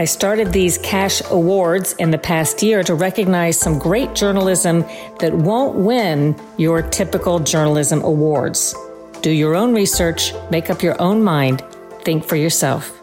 I 0.00 0.06
started 0.06 0.50
these 0.50 0.78
cash 0.78 1.20
awards 1.30 1.92
in 1.98 2.10
the 2.10 2.16
past 2.16 2.62
year 2.62 2.82
to 2.84 2.94
recognize 2.94 3.58
some 3.58 3.78
great 3.78 4.14
journalism 4.14 4.80
that 5.18 5.34
won't 5.34 5.76
win 5.76 6.34
your 6.56 6.80
typical 6.80 7.38
journalism 7.38 8.00
awards. 8.02 8.74
Do 9.20 9.30
your 9.30 9.54
own 9.54 9.74
research, 9.74 10.32
make 10.50 10.70
up 10.70 10.82
your 10.82 10.98
own 11.02 11.22
mind, 11.22 11.62
think 12.00 12.24
for 12.24 12.36
yourself. 12.36 12.98